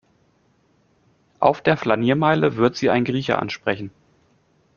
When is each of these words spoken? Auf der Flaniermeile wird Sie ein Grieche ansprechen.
Auf 1.37 1.61
der 1.61 1.77
Flaniermeile 1.77 2.55
wird 2.55 2.75
Sie 2.75 2.89
ein 2.89 3.03
Grieche 3.05 3.37
ansprechen. 3.37 3.91